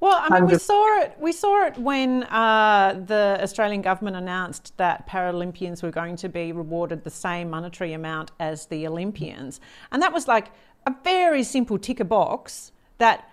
Well, 0.00 0.18
I 0.18 0.40
mean, 0.40 0.50
we 0.50 0.58
saw 0.58 1.02
it. 1.02 1.14
We 1.20 1.30
saw 1.30 1.66
it 1.66 1.76
when 1.76 2.24
uh, 2.24 3.04
the 3.06 3.38
Australian 3.42 3.82
government 3.82 4.16
announced 4.16 4.76
that 4.78 5.06
Paralympians 5.06 5.82
were 5.82 5.90
going 5.90 6.16
to 6.16 6.28
be 6.28 6.52
rewarded 6.52 7.04
the 7.04 7.10
same 7.10 7.50
monetary 7.50 7.92
amount 7.92 8.32
as 8.40 8.66
the 8.66 8.86
Olympians, 8.86 9.60
and 9.92 10.02
that 10.02 10.12
was 10.12 10.26
like 10.26 10.48
a 10.86 10.94
very 11.04 11.42
simple 11.42 11.78
ticker 11.78 12.04
box 12.04 12.72
that 12.98 13.30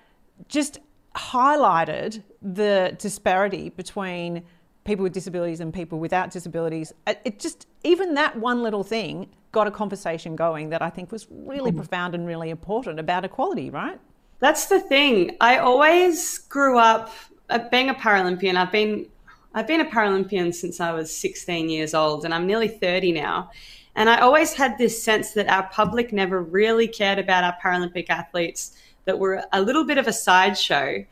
just 0.49 0.79
highlighted 1.17 2.23
the 2.41 2.95
disparity 2.97 3.69
between 3.69 4.43
people 4.85 5.03
with 5.03 5.13
disabilities 5.13 5.59
and 5.59 5.73
people 5.73 5.99
without 5.99 6.31
disabilities. 6.31 6.93
It 7.05 7.39
just 7.39 7.67
even 7.83 8.13
that 8.13 8.37
one 8.37 8.63
little 8.63 8.83
thing 8.83 9.29
got 9.51 9.67
a 9.67 9.71
conversation 9.71 10.35
going 10.35 10.69
that 10.69 10.81
I 10.81 10.89
think 10.89 11.11
was 11.11 11.27
really 11.29 11.71
mm. 11.71 11.77
profound 11.77 12.15
and 12.15 12.25
really 12.25 12.49
important 12.49 12.99
about 12.99 13.25
equality, 13.25 13.69
right? 13.69 13.99
That's 14.39 14.67
the 14.67 14.79
thing. 14.79 15.35
I 15.41 15.57
always 15.57 16.37
grew 16.37 16.77
up 16.77 17.11
uh, 17.49 17.59
being 17.69 17.89
a 17.89 17.93
Paralympian. 17.93 18.55
I've 18.55 18.71
been 18.71 19.07
I've 19.53 19.67
been 19.67 19.81
a 19.81 19.85
Paralympian 19.85 20.53
since 20.53 20.79
I 20.79 20.91
was 20.91 21.15
16 21.15 21.69
years 21.69 21.93
old 21.93 22.25
and 22.25 22.33
I'm 22.33 22.45
nearly 22.45 22.67
30 22.67 23.11
now. 23.13 23.49
And 23.95 24.09
I 24.09 24.19
always 24.19 24.53
had 24.53 24.77
this 24.77 25.01
sense 25.01 25.31
that 25.31 25.49
our 25.49 25.67
public 25.69 26.13
never 26.13 26.43
really 26.43 26.87
cared 26.87 27.17
about 27.17 27.43
our 27.43 27.57
Paralympic 27.59 28.11
athletes, 28.11 28.77
that 29.07 29.17
were 29.17 29.43
a 29.51 29.61
little 29.61 29.83
bit 29.83 29.97
of 29.97 30.07
a 30.07 30.13
sideshow. 30.13 31.03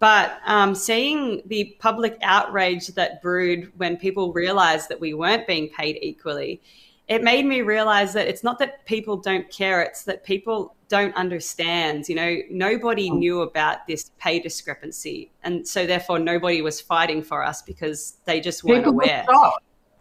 But 0.00 0.40
um, 0.46 0.74
seeing 0.74 1.42
the 1.46 1.76
public 1.78 2.18
outrage 2.22 2.88
that 2.88 3.22
brewed 3.22 3.70
when 3.76 3.96
people 3.96 4.32
realized 4.32 4.88
that 4.88 4.98
we 4.98 5.14
weren't 5.14 5.46
being 5.46 5.68
paid 5.68 5.96
equally, 6.02 6.60
it 7.06 7.22
made 7.22 7.46
me 7.46 7.62
realize 7.62 8.12
that 8.14 8.26
it's 8.26 8.42
not 8.42 8.58
that 8.58 8.84
people 8.84 9.16
don't 9.16 9.48
care, 9.48 9.80
it's 9.80 10.02
that 10.04 10.24
people 10.24 10.74
don't 10.88 11.14
understand. 11.14 12.08
You 12.08 12.16
know, 12.16 12.36
nobody 12.50 13.10
oh. 13.10 13.14
knew 13.14 13.40
about 13.42 13.86
this 13.86 14.10
pay 14.18 14.40
discrepancy. 14.40 15.30
And 15.44 15.66
so, 15.66 15.86
therefore, 15.86 16.18
nobody 16.18 16.62
was 16.62 16.80
fighting 16.80 17.22
for 17.22 17.44
us 17.44 17.62
because 17.62 18.16
they 18.24 18.40
just 18.40 18.64
weren't 18.64 18.84
people 18.84 19.00
aware. 19.00 19.24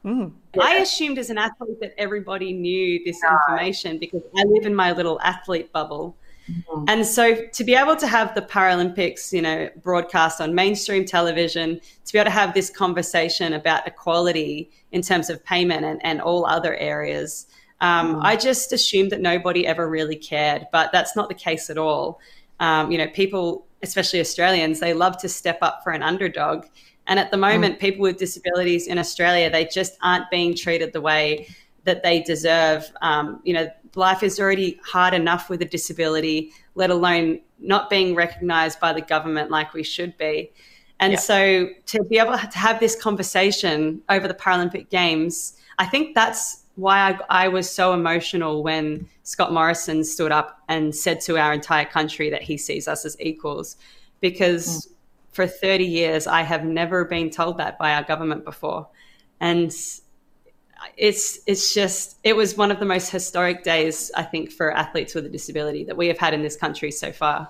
Mm. 0.03 0.33
I 0.59 0.77
assumed 0.77 1.19
as 1.19 1.29
an 1.29 1.37
athlete 1.37 1.79
that 1.79 1.93
everybody 1.97 2.53
knew 2.53 3.03
this 3.05 3.19
information 3.23 3.99
because 3.99 4.23
I 4.35 4.43
live 4.45 4.65
in 4.65 4.73
my 4.73 4.93
little 4.93 5.21
athlete 5.21 5.71
bubble. 5.71 6.15
Mm-hmm. 6.49 6.85
And 6.87 7.05
so 7.05 7.45
to 7.45 7.63
be 7.63 7.75
able 7.75 7.95
to 7.95 8.07
have 8.07 8.33
the 8.35 8.41
Paralympics, 8.41 9.31
you 9.31 9.41
know, 9.41 9.69
broadcast 9.81 10.41
on 10.41 10.55
mainstream 10.55 11.05
television, 11.05 11.79
to 12.05 12.13
be 12.13 12.19
able 12.19 12.25
to 12.25 12.31
have 12.31 12.53
this 12.53 12.69
conversation 12.69 13.53
about 13.53 13.87
equality 13.87 14.69
in 14.91 15.01
terms 15.01 15.29
of 15.29 15.43
payment 15.45 15.85
and, 15.85 16.03
and 16.03 16.21
all 16.21 16.45
other 16.45 16.75
areas, 16.75 17.47
um, 17.81 18.15
mm-hmm. 18.15 18.25
I 18.25 18.35
just 18.35 18.71
assumed 18.71 19.11
that 19.11 19.21
nobody 19.21 19.65
ever 19.65 19.89
really 19.89 20.15
cared, 20.15 20.67
but 20.71 20.91
that's 20.91 21.15
not 21.15 21.29
the 21.29 21.35
case 21.35 21.69
at 21.69 21.77
all. 21.77 22.19
Um, 22.59 22.91
you 22.91 22.97
know, 22.97 23.07
people, 23.07 23.65
especially 23.81 24.19
Australians, 24.19 24.79
they 24.79 24.93
love 24.93 25.17
to 25.17 25.29
step 25.29 25.57
up 25.61 25.81
for 25.83 25.91
an 25.91 26.03
underdog. 26.03 26.65
And 27.07 27.19
at 27.19 27.31
the 27.31 27.37
mm. 27.37 27.41
moment, 27.41 27.73
mm-hmm. 27.75 27.81
people 27.81 28.01
with 28.03 28.17
disabilities 28.17 28.87
in 28.87 28.99
Australia, 28.99 29.49
they 29.49 29.65
just 29.65 29.97
aren't 30.01 30.29
being 30.29 30.55
treated 30.55 30.93
the 30.93 31.01
way 31.01 31.47
that 31.83 32.03
they 32.03 32.21
deserve. 32.21 32.91
Um, 33.01 33.41
you 33.43 33.53
know, 33.53 33.67
life 33.95 34.23
is 34.23 34.39
already 34.39 34.79
hard 34.83 35.13
enough 35.13 35.49
with 35.49 35.61
a 35.61 35.65
disability, 35.65 36.51
let 36.75 36.89
alone 36.89 37.39
not 37.59 37.89
being 37.89 38.15
recognized 38.15 38.79
by 38.79 38.93
the 38.93 39.01
government 39.01 39.51
like 39.51 39.73
we 39.73 39.83
should 39.83 40.17
be. 40.17 40.51
And 40.99 41.13
yeah. 41.13 41.19
so 41.19 41.69
to 41.87 42.03
be 42.03 42.19
able 42.19 42.37
to 42.37 42.57
have 42.57 42.79
this 42.79 42.95
conversation 42.95 44.01
over 44.09 44.27
the 44.27 44.33
Paralympic 44.33 44.89
Games, 44.89 45.57
I 45.79 45.85
think 45.85 46.13
that's 46.13 46.63
why 46.75 47.11
I, 47.29 47.45
I, 47.45 47.47
was 47.47 47.69
so 47.69 47.93
emotional 47.93 48.63
when 48.63 49.07
Scott 49.23 49.51
Morrison 49.51 50.03
stood 50.03 50.31
up 50.31 50.61
and 50.69 50.95
said 50.95 51.19
to 51.21 51.37
our 51.37 51.53
entire 51.53 51.85
country 51.85 52.29
that 52.29 52.43
he 52.43 52.55
sees 52.55 52.87
us 52.87 53.03
as 53.03 53.19
equals. 53.19 53.77
Because 54.21 54.87
mm. 54.87 54.91
for 55.33 55.47
30 55.47 55.85
years, 55.85 56.27
I 56.27 56.43
have 56.43 56.63
never 56.63 57.03
been 57.03 57.29
told 57.29 57.57
that 57.57 57.77
by 57.77 57.93
our 57.93 58.03
government 58.03 58.45
before. 58.45 58.87
And 59.39 59.73
it's 60.97 61.39
it's 61.47 61.73
just 61.73 62.17
it 62.23 62.35
was 62.35 62.57
one 62.57 62.71
of 62.71 62.79
the 62.79 62.85
most 62.85 63.09
historic 63.09 63.63
days 63.63 64.11
I 64.15 64.23
think 64.23 64.51
for 64.51 64.71
athletes 64.71 65.15
with 65.15 65.25
a 65.25 65.29
disability 65.29 65.83
that 65.85 65.97
we 65.97 66.07
have 66.07 66.17
had 66.17 66.33
in 66.33 66.41
this 66.41 66.55
country 66.55 66.91
so 66.91 67.11
far. 67.11 67.49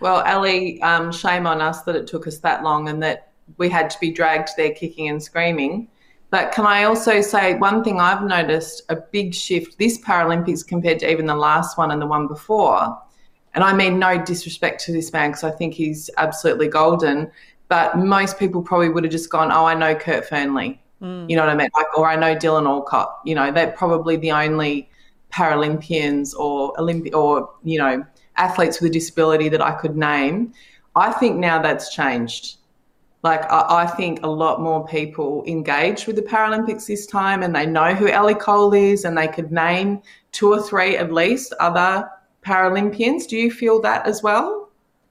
Well, 0.00 0.22
Ellie, 0.26 0.80
um, 0.82 1.10
shame 1.10 1.46
on 1.46 1.60
us 1.60 1.82
that 1.82 1.96
it 1.96 2.06
took 2.06 2.26
us 2.26 2.38
that 2.38 2.62
long 2.62 2.88
and 2.88 3.02
that 3.02 3.32
we 3.56 3.68
had 3.68 3.88
to 3.90 4.00
be 4.00 4.10
dragged 4.10 4.50
there 4.56 4.72
kicking 4.72 5.08
and 5.08 5.22
screaming. 5.22 5.88
But 6.30 6.52
can 6.52 6.66
I 6.66 6.84
also 6.84 7.20
say 7.20 7.54
one 7.54 7.84
thing 7.84 8.00
I've 8.00 8.22
noticed 8.22 8.82
a 8.88 8.96
big 8.96 9.34
shift 9.34 9.78
this 9.78 9.98
Paralympics 9.98 10.66
compared 10.66 10.98
to 11.00 11.10
even 11.10 11.26
the 11.26 11.36
last 11.36 11.78
one 11.78 11.92
and 11.92 12.02
the 12.02 12.06
one 12.06 12.26
before. 12.26 13.00
And 13.54 13.64
I 13.64 13.72
mean 13.72 13.98
no 13.98 14.22
disrespect 14.22 14.84
to 14.84 14.92
this 14.92 15.12
man 15.12 15.30
because 15.30 15.44
I 15.44 15.50
think 15.50 15.72
he's 15.72 16.10
absolutely 16.18 16.68
golden. 16.68 17.30
But 17.68 17.98
most 17.98 18.38
people 18.38 18.60
probably 18.60 18.90
would 18.90 19.04
have 19.04 19.12
just 19.12 19.30
gone, 19.30 19.50
"Oh, 19.50 19.64
I 19.64 19.74
know 19.74 19.94
Kurt 19.94 20.28
Fearnley." 20.28 20.78
Mm. 21.02 21.28
You 21.28 21.36
know 21.36 21.42
what 21.42 21.50
I 21.50 21.54
mean? 21.54 21.68
Like, 21.74 21.98
or 21.98 22.08
I 22.08 22.16
know 22.16 22.34
Dylan 22.34 22.66
Alcott. 22.66 23.20
You 23.24 23.34
know, 23.34 23.50
they're 23.50 23.72
probably 23.72 24.16
the 24.16 24.32
only 24.32 24.88
Paralympians 25.32 26.34
or 26.34 26.72
Olympi- 26.74 27.14
or 27.14 27.50
you 27.62 27.78
know 27.78 28.04
athletes 28.36 28.80
with 28.80 28.90
a 28.90 28.92
disability 28.92 29.48
that 29.50 29.62
I 29.62 29.72
could 29.72 29.96
name. 29.96 30.52
I 30.94 31.12
think 31.12 31.36
now 31.36 31.60
that's 31.60 31.94
changed. 31.94 32.56
Like, 33.22 33.42
I, 33.50 33.82
I 33.82 33.86
think 33.86 34.22
a 34.22 34.28
lot 34.28 34.60
more 34.60 34.86
people 34.86 35.42
engaged 35.46 36.06
with 36.06 36.16
the 36.16 36.22
Paralympics 36.22 36.86
this 36.86 37.06
time, 37.06 37.42
and 37.42 37.54
they 37.54 37.66
know 37.66 37.94
who 37.94 38.08
Ellie 38.08 38.34
Cole 38.34 38.72
is, 38.72 39.04
and 39.04 39.18
they 39.18 39.28
could 39.28 39.50
name 39.50 40.00
two 40.32 40.52
or 40.52 40.62
three 40.62 40.96
at 40.96 41.12
least 41.12 41.52
other 41.60 42.08
Paralympians. 42.44 43.26
Do 43.26 43.36
you 43.36 43.50
feel 43.50 43.80
that 43.82 44.06
as 44.06 44.22
well? 44.22 44.65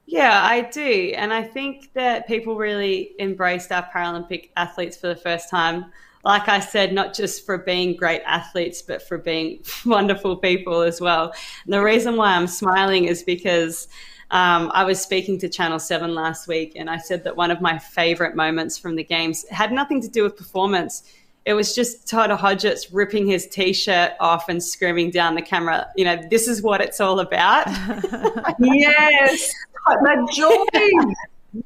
Yeah, 0.07 0.43
I 0.43 0.61
do. 0.61 1.13
And 1.15 1.33
I 1.33 1.43
think 1.43 1.91
that 1.93 2.27
people 2.27 2.57
really 2.57 3.15
embraced 3.19 3.71
our 3.71 3.87
Paralympic 3.93 4.49
athletes 4.55 4.95
for 4.97 5.07
the 5.07 5.15
first 5.15 5.49
time. 5.49 5.85
Like 6.23 6.47
I 6.47 6.59
said, 6.59 6.93
not 6.93 7.13
just 7.13 7.45
for 7.45 7.57
being 7.57 7.95
great 7.95 8.21
athletes, 8.25 8.81
but 8.81 9.01
for 9.01 9.17
being 9.17 9.63
wonderful 9.85 10.37
people 10.37 10.81
as 10.81 11.01
well. 11.01 11.33
And 11.65 11.73
the 11.73 11.81
reason 11.81 12.17
why 12.17 12.35
I'm 12.35 12.47
smiling 12.47 13.05
is 13.05 13.23
because 13.23 13.87
um, 14.31 14.71
I 14.73 14.83
was 14.83 15.01
speaking 15.01 15.39
to 15.39 15.49
Channel 15.49 15.79
7 15.79 16.13
last 16.13 16.47
week, 16.47 16.73
and 16.75 16.89
I 16.89 16.97
said 16.97 17.23
that 17.23 17.35
one 17.35 17.51
of 17.51 17.61
my 17.61 17.77
favorite 17.77 18.35
moments 18.35 18.77
from 18.77 18.95
the 18.95 19.03
games 19.03 19.47
had 19.49 19.71
nothing 19.71 20.01
to 20.01 20.07
do 20.07 20.23
with 20.23 20.35
performance. 20.35 21.03
It 21.45 21.53
was 21.53 21.75
just 21.75 22.07
Todd 22.07 22.31
Hodgetts 22.31 22.87
ripping 22.91 23.27
his 23.27 23.47
t 23.47 23.71
shirt 23.71 24.13
off 24.19 24.49
and 24.49 24.63
screaming 24.63 25.11
down 25.11 25.35
the 25.35 25.43
camera, 25.43 25.87
you 25.95 26.05
know, 26.05 26.19
this 26.31 26.47
is 26.47 26.63
what 26.63 26.81
it's 26.81 26.99
all 26.99 27.19
about. 27.19 27.67
yes 28.59 29.53
that 29.85 30.27
joy. 30.33 30.65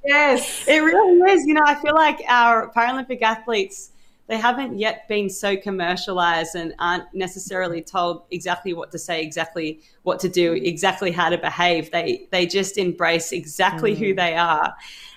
yes. 0.05 0.67
It 0.67 0.79
really 0.79 1.31
is. 1.31 1.45
You 1.45 1.53
know, 1.53 1.63
I 1.65 1.75
feel 1.75 1.95
like 1.95 2.19
our 2.27 2.71
Paralympic 2.71 3.21
athletes, 3.21 3.91
they 4.27 4.37
haven't 4.37 4.77
yet 4.77 5.07
been 5.07 5.29
so 5.29 5.57
commercialized 5.57 6.55
and 6.55 6.73
aren't 6.79 7.13
necessarily 7.13 7.81
told 7.81 8.23
exactly 8.31 8.73
what 8.73 8.91
to 8.91 8.99
say, 8.99 9.21
exactly 9.21 9.81
what 10.03 10.19
to 10.19 10.29
do, 10.29 10.53
exactly 10.53 11.11
how 11.11 11.29
to 11.29 11.37
behave. 11.37 11.91
They 11.91 12.27
they 12.31 12.45
just 12.45 12.77
embrace 12.77 13.31
exactly 13.31 13.95
mm. 13.95 13.99
who 13.99 14.13
they 14.13 14.35
are. 14.35 14.75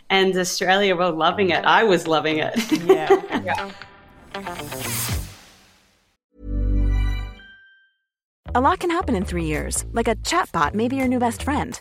And 0.08 0.36
Australia 0.36 0.96
were 0.96 1.10
loving 1.10 1.50
it. 1.50 1.64
I 1.64 1.84
was 1.84 2.06
loving 2.06 2.38
it. 2.38 2.54
Yeah. 2.82 3.20
yeah. 3.44 3.70
A 8.54 8.60
lot 8.60 8.80
can 8.80 8.90
happen 8.90 9.14
in 9.14 9.24
three 9.24 9.46
years, 9.46 9.86
like 9.92 10.08
a 10.08 10.14
chatbot 10.16 10.74
may 10.74 10.86
be 10.86 10.96
your 10.96 11.08
new 11.08 11.18
best 11.18 11.42
friend 11.42 11.80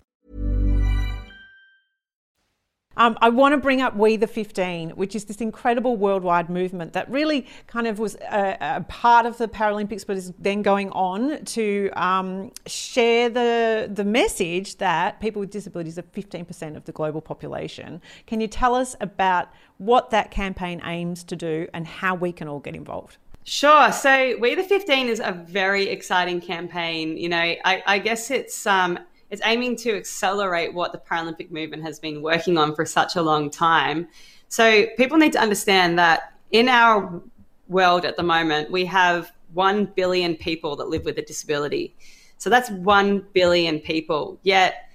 Um, 2.97 3.17
I 3.21 3.29
want 3.29 3.53
to 3.53 3.57
bring 3.57 3.81
up 3.81 3.95
We 3.95 4.17
the 4.17 4.27
15, 4.27 4.91
which 4.91 5.15
is 5.15 5.25
this 5.25 5.37
incredible 5.37 5.95
worldwide 5.95 6.49
movement 6.49 6.93
that 6.93 7.09
really 7.09 7.47
kind 7.67 7.87
of 7.87 7.99
was 7.99 8.15
a, 8.15 8.57
a 8.59 8.85
part 8.87 9.25
of 9.25 9.37
the 9.37 9.47
Paralympics, 9.47 10.05
but 10.05 10.17
is 10.17 10.33
then 10.37 10.61
going 10.61 10.89
on 10.91 11.43
to 11.45 11.89
um, 11.95 12.51
share 12.67 13.29
the, 13.29 13.89
the 13.91 14.03
message 14.03 14.77
that 14.77 15.19
people 15.21 15.39
with 15.39 15.51
disabilities 15.51 15.97
are 15.97 16.03
15% 16.03 16.75
of 16.75 16.83
the 16.85 16.91
global 16.91 17.21
population. 17.21 18.01
Can 18.27 18.41
you 18.41 18.47
tell 18.47 18.75
us 18.75 18.95
about 18.99 19.49
what 19.77 20.09
that 20.09 20.29
campaign 20.29 20.81
aims 20.83 21.23
to 21.23 21.35
do 21.35 21.67
and 21.73 21.87
how 21.87 22.13
we 22.13 22.31
can 22.31 22.47
all 22.47 22.59
get 22.59 22.75
involved? 22.75 23.17
Sure. 23.43 23.91
So 23.91 24.37
We 24.39 24.53
the 24.53 24.63
15 24.63 25.07
is 25.07 25.19
a 25.19 25.31
very 25.31 25.87
exciting 25.89 26.41
campaign. 26.41 27.17
You 27.17 27.29
know, 27.29 27.37
I, 27.37 27.83
I 27.85 27.99
guess 27.99 28.29
it's 28.29 28.67
um, 28.67 28.99
it's 29.31 29.41
aiming 29.45 29.77
to 29.77 29.95
accelerate 29.95 30.73
what 30.73 30.91
the 30.91 30.97
Paralympic 30.97 31.49
movement 31.51 31.81
has 31.83 31.99
been 31.99 32.21
working 32.21 32.57
on 32.57 32.75
for 32.75 32.85
such 32.85 33.15
a 33.15 33.21
long 33.21 33.49
time. 33.49 34.07
So 34.49 34.85
people 34.97 35.17
need 35.17 35.33
to 35.33 35.39
understand 35.39 35.97
that 35.97 36.33
in 36.51 36.67
our 36.67 37.21
world 37.69 38.03
at 38.05 38.17
the 38.17 38.23
moment, 38.23 38.69
we 38.69 38.85
have 38.85 39.31
1 39.53 39.85
billion 39.95 40.35
people 40.35 40.75
that 40.75 40.89
live 40.89 41.05
with 41.05 41.17
a 41.17 41.21
disability. 41.21 41.95
So 42.37 42.49
that's 42.49 42.69
1 42.69 43.25
billion 43.33 43.79
people. 43.79 44.37
Yet 44.43 44.89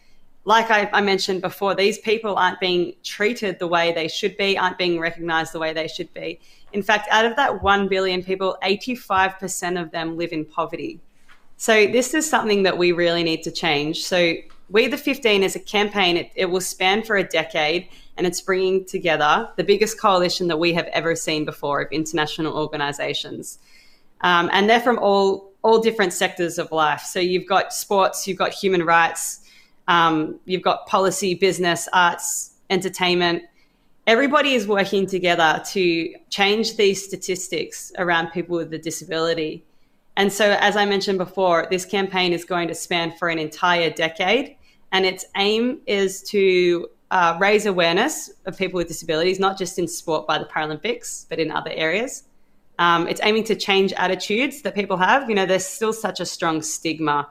like 0.47 0.71
I, 0.71 0.89
I, 0.93 1.01
mentioned 1.01 1.43
before, 1.43 1.75
these 1.75 1.99
people 1.99 2.37
aren't 2.37 2.61
being 2.61 2.95
treated 3.03 3.59
the 3.59 3.67
way 3.67 3.93
they 3.93 4.07
should 4.07 4.37
be, 4.37 4.57
aren't 4.57 4.79
being 4.79 5.01
recognized 5.01 5.53
the 5.53 5.59
way 5.59 5.73
they 5.73 5.89
should 5.89 6.13
be. 6.15 6.39
In 6.73 6.85
fact, 6.85 7.09
out 7.11 7.27
of 7.27 7.35
that 7.35 7.65
1 7.65 7.89
billion 7.89 8.23
people, 8.23 8.57
85% 8.63 9.83
of 9.83 9.91
them 9.91 10.17
live 10.17 10.33
in 10.33 10.45
poverty. 10.45 11.01
So, 11.57 11.87
this 11.87 12.15
is 12.15 12.29
something 12.29 12.63
that 12.65 12.77
we 12.77 12.93
really 12.93 13.23
need 13.23 13.43
to 13.45 13.51
change. 13.51 14.05
So, 14.05 14.35
We 14.69 14.89
the 14.89 14.99
15 14.99 15.43
is 15.43 15.57
a 15.57 15.61
campaign, 15.61 16.17
it, 16.17 16.31
it 16.35 16.47
will 16.47 16.61
span 16.61 17.03
for 17.03 17.17
a 17.17 17.25
decade, 17.25 17.89
and 18.17 18.27
it's 18.27 18.41
bringing 18.41 18.85
together 18.85 19.49
the 19.57 19.65
biggest 19.65 20.01
coalition 20.01 20.49
that 20.49 20.59
we 20.59 20.73
have 20.75 20.87
ever 20.87 21.15
seen 21.15 21.45
before 21.45 21.81
of 21.83 21.93
international 21.93 22.57
organizations. 22.57 23.59
Um, 24.23 24.51
and 24.53 24.69
they're 24.69 24.81
from 24.81 24.99
all, 24.99 25.53
all 25.63 25.79
different 25.81 26.13
sectors 26.13 26.59
of 26.59 26.73
life. 26.73 27.03
So, 27.03 27.21
you've 27.21 27.47
got 27.47 27.73
sports, 27.73 28.27
you've 28.27 28.39
got 28.39 28.53
human 28.53 28.85
rights 28.85 29.41
um, 29.89 30.41
you've 30.45 30.63
got 30.63 30.87
policy, 30.87 31.35
business, 31.35 31.89
arts, 31.93 32.53
entertainment. 32.71 33.45
Everybody 34.07 34.55
is 34.55 34.67
working 34.67 35.07
together 35.07 35.63
to 35.73 36.15
change 36.31 36.77
these 36.77 37.05
statistics 37.05 37.93
around 37.99 38.31
people 38.31 38.57
with 38.57 38.73
a 38.73 38.79
disability. 38.79 39.65
And 40.17 40.33
so, 40.33 40.57
as 40.61 40.77
I 40.77 40.87
mentioned 40.87 41.19
before, 41.19 41.67
this 41.71 41.85
campaign 41.85 42.33
is 42.33 42.45
going 42.45 42.69
to 42.69 42.75
span 42.75 43.13
for 43.13 43.29
an 43.29 43.39
entire 43.39 43.91
decade. 43.91 44.57
And 44.93 45.05
its 45.05 45.27
aim 45.37 45.81
is 45.87 46.23
to 46.25 46.89
uh, 47.11 47.37
raise 47.41 47.67
awareness 47.67 48.31
of 48.47 48.57
people 48.57 48.79
with 48.79 48.89
disabilities, 48.89 49.39
not 49.39 49.59
just 49.59 49.79
in 49.79 49.87
sport 49.87 50.27
by 50.27 50.39
the 50.39 50.47
Paralympics, 50.47 51.27
but 51.29 51.39
in 51.39 51.51
other 51.51 51.71
areas. 51.71 52.25
Um, 52.79 53.09
it's 53.09 53.21
aiming 53.23 53.45
to 53.45 53.55
change 53.55 53.93
attitudes 53.95 54.63
that 54.63 54.75
people 54.75 54.97
have. 54.97 55.29
You 55.29 55.35
know, 55.35 55.47
there's 55.47 55.67
still 55.67 55.93
such 55.93 56.21
a 56.21 56.27
strong 56.27 56.63
stigma 56.63 57.29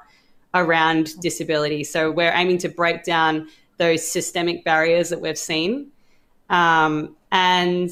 around 0.53 1.19
disability. 1.19 1.83
So 1.83 2.11
we're 2.11 2.31
aiming 2.33 2.59
to 2.59 2.69
break 2.69 3.03
down 3.03 3.49
those 3.77 4.09
systemic 4.09 4.63
barriers 4.63 5.09
that 5.09 5.19
we've 5.19 5.37
seen. 5.37 5.91
Um, 6.49 7.15
and 7.31 7.91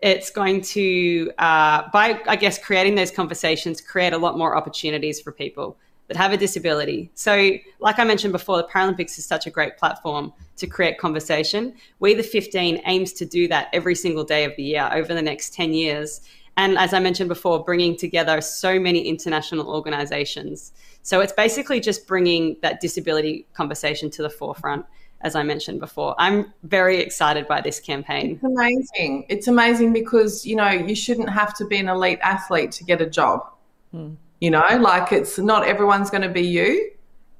it's 0.00 0.30
going 0.30 0.60
to, 0.60 1.32
uh, 1.38 1.84
by, 1.92 2.20
I 2.26 2.36
guess, 2.36 2.58
creating 2.58 2.94
those 2.94 3.10
conversations, 3.10 3.80
create 3.80 4.12
a 4.12 4.18
lot 4.18 4.36
more 4.36 4.56
opportunities 4.56 5.20
for 5.20 5.32
people 5.32 5.76
that 6.08 6.16
have 6.16 6.32
a 6.32 6.36
disability. 6.36 7.10
So, 7.14 7.52
like 7.80 7.98
I 7.98 8.04
mentioned 8.04 8.32
before, 8.32 8.58
the 8.58 8.68
Paralympics 8.68 9.18
is 9.18 9.26
such 9.26 9.46
a 9.46 9.50
great 9.50 9.76
platform 9.76 10.32
to 10.56 10.66
create 10.66 10.98
conversation. 10.98 11.74
We, 11.98 12.14
the 12.14 12.22
15, 12.22 12.82
aims 12.86 13.12
to 13.14 13.24
do 13.24 13.48
that 13.48 13.68
every 13.72 13.94
single 13.94 14.24
day 14.24 14.44
of 14.44 14.54
the 14.56 14.62
year 14.62 14.88
over 14.92 15.12
the 15.14 15.22
next 15.22 15.54
10 15.54 15.72
years. 15.72 16.20
And 16.56 16.78
as 16.78 16.94
I 16.94 17.00
mentioned 17.00 17.28
before, 17.28 17.64
bringing 17.64 17.96
together 17.96 18.40
so 18.40 18.78
many 18.78 19.00
international 19.00 19.68
organizations. 19.68 20.72
So 21.02 21.20
it's 21.20 21.32
basically 21.32 21.80
just 21.80 22.06
bringing 22.06 22.56
that 22.62 22.80
disability 22.80 23.46
conversation 23.52 24.10
to 24.10 24.22
the 24.22 24.30
forefront, 24.30 24.86
as 25.22 25.34
I 25.34 25.42
mentioned 25.42 25.80
before. 25.80 26.14
I'm 26.18 26.52
very 26.62 26.98
excited 26.98 27.48
by 27.48 27.60
this 27.60 27.80
campaign. 27.80 28.32
It's 28.32 28.44
amazing. 28.44 29.26
It's 29.28 29.48
amazing 29.48 29.92
because, 29.92 30.46
you 30.46 30.56
know, 30.56 30.70
you 30.70 30.94
shouldn't 30.94 31.30
have 31.30 31.54
to 31.54 31.64
be 31.66 31.78
an 31.78 31.88
elite 31.88 32.18
athlete 32.22 32.72
to 32.72 32.84
get 32.84 33.00
a 33.00 33.06
job. 33.06 33.48
Hmm. 33.92 34.14
You 34.40 34.50
know, 34.50 34.66
like 34.80 35.12
it's 35.12 35.38
not 35.38 35.66
everyone's 35.66 36.10
going 36.10 36.22
to 36.22 36.28
be 36.28 36.42
you. 36.42 36.92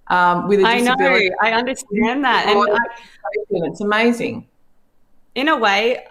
Um, 0.09 0.47
with 0.47 0.61
a 0.61 0.62
disability. 0.62 1.33
I 1.40 1.50
know, 1.50 1.56
I 1.56 1.59
understand 1.59 2.25
that. 2.25 2.47
And 2.47 2.71
I, 2.71 3.66
it's 3.66 3.80
amazing. 3.80 4.47
In 5.35 5.49
a 5.49 5.56
way, 5.56 6.06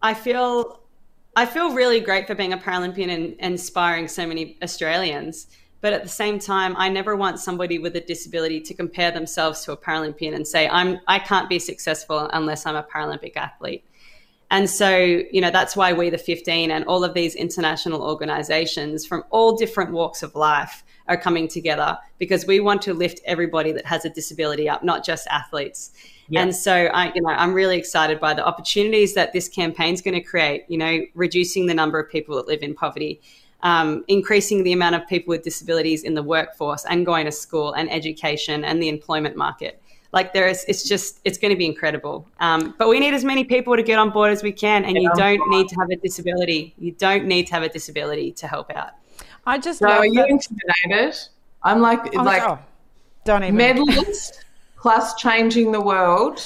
I 0.00 0.14
feel 0.14 0.80
I 1.36 1.46
feel 1.46 1.74
really 1.74 2.00
great 2.00 2.26
for 2.26 2.34
being 2.34 2.52
a 2.52 2.58
Paralympian 2.58 3.10
and, 3.10 3.36
and 3.38 3.52
inspiring 3.52 4.08
so 4.08 4.26
many 4.26 4.56
Australians 4.62 5.48
but 5.80 5.92
at 5.92 6.02
the 6.02 6.08
same 6.08 6.38
time, 6.38 6.74
I 6.76 6.88
never 6.88 7.16
want 7.16 7.40
somebody 7.40 7.78
with 7.78 7.96
a 7.96 8.00
disability 8.00 8.60
to 8.60 8.74
compare 8.74 9.10
themselves 9.10 9.64
to 9.64 9.72
a 9.72 9.76
Paralympian 9.76 10.34
and 10.34 10.46
say, 10.46 10.68
I'm, 10.68 10.98
I 11.06 11.18
can't 11.18 11.48
be 11.48 11.58
successful 11.58 12.28
unless 12.32 12.66
I'm 12.66 12.76
a 12.76 12.82
Paralympic 12.82 13.36
athlete. 13.36 13.84
And 14.50 14.68
so, 14.68 14.96
you 15.30 15.40
know, 15.40 15.50
that's 15.50 15.76
why 15.76 15.92
we, 15.92 16.10
the 16.10 16.18
15, 16.18 16.72
and 16.72 16.84
all 16.86 17.04
of 17.04 17.14
these 17.14 17.36
international 17.36 18.02
organizations 18.02 19.06
from 19.06 19.22
all 19.30 19.56
different 19.56 19.92
walks 19.92 20.24
of 20.24 20.34
life 20.34 20.82
are 21.06 21.16
coming 21.16 21.46
together 21.46 21.96
because 22.18 22.46
we 22.46 22.60
want 22.60 22.82
to 22.82 22.94
lift 22.94 23.20
everybody 23.24 23.72
that 23.72 23.86
has 23.86 24.04
a 24.04 24.10
disability 24.10 24.68
up, 24.68 24.82
not 24.82 25.04
just 25.04 25.26
athletes. 25.28 25.92
And 26.34 26.54
so, 26.54 26.72
I, 26.72 27.12
you 27.12 27.22
know, 27.22 27.30
I'm 27.30 27.52
really 27.52 27.76
excited 27.76 28.20
by 28.20 28.34
the 28.34 28.46
opportunities 28.46 29.14
that 29.14 29.32
this 29.32 29.48
campaign 29.48 29.94
is 29.94 30.00
going 30.00 30.14
to 30.14 30.20
create. 30.20 30.64
You 30.68 30.78
know, 30.78 31.00
reducing 31.14 31.66
the 31.66 31.74
number 31.74 31.98
of 31.98 32.08
people 32.08 32.36
that 32.36 32.46
live 32.46 32.62
in 32.62 32.74
poverty, 32.74 33.20
um, 33.62 34.04
increasing 34.08 34.62
the 34.62 34.72
amount 34.72 34.94
of 34.94 35.06
people 35.06 35.30
with 35.30 35.42
disabilities 35.42 36.04
in 36.04 36.14
the 36.14 36.22
workforce 36.22 36.84
and 36.86 37.04
going 37.06 37.26
to 37.26 37.32
school 37.32 37.72
and 37.72 37.90
education 37.90 38.64
and 38.64 38.82
the 38.82 38.88
employment 38.88 39.36
market. 39.36 39.80
Like 40.12 40.32
there 40.32 40.48
is, 40.48 40.64
it's 40.66 40.88
just, 40.88 41.20
it's 41.24 41.38
going 41.38 41.52
to 41.52 41.56
be 41.56 41.66
incredible. 41.66 42.26
Um, 42.40 42.74
but 42.78 42.88
we 42.88 42.98
need 42.98 43.14
as 43.14 43.24
many 43.24 43.44
people 43.44 43.76
to 43.76 43.82
get 43.82 43.98
on 43.98 44.10
board 44.10 44.32
as 44.32 44.42
we 44.42 44.50
can, 44.50 44.84
and 44.84 44.96
you 44.96 45.10
don't 45.14 45.40
need 45.50 45.68
to 45.68 45.76
have 45.76 45.90
a 45.90 45.96
disability. 45.96 46.74
You 46.78 46.92
don't 46.92 47.26
need 47.26 47.46
to 47.46 47.54
have 47.54 47.62
a 47.62 47.68
disability 47.68 48.32
to 48.32 48.48
help 48.48 48.72
out. 48.74 48.90
I 49.46 49.58
just. 49.58 49.78
So 49.78 49.88
are 49.88 50.06
you 50.06 50.24
intimidated? 50.24 51.16
I'm 51.62 51.80
like, 51.80 52.16
oh, 52.16 52.22
like, 52.22 52.42
oh, 52.42 52.58
don't 53.24 53.44
even. 53.44 53.56
medalist 53.56 54.44
plus 54.80 55.14
changing 55.14 55.70
the 55.72 55.80
world 55.80 56.42